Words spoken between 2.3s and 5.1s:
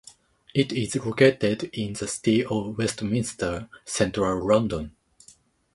of Westminster, central London.